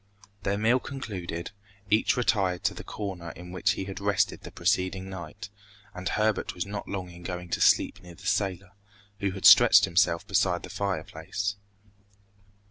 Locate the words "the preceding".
4.41-5.09